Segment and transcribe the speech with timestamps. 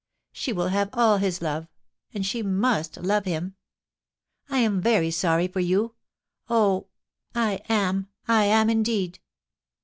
[0.31, 1.67] She will have all his love—
[2.11, 3.55] and she must love him.
[4.49, 5.93] I am very sorry for you—
[6.49, 6.87] oh!
[7.35, 9.19] I am— I am indeed